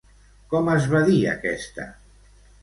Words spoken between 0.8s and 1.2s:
va dir